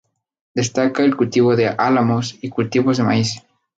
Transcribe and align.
Destaca 0.55 1.03
el 1.03 1.15
cultivo 1.15 1.55
de 1.55 1.67
álamos 1.67 2.39
y 2.41 2.49
cultivos 2.49 2.97
de 2.97 3.03
maíz. 3.03 3.43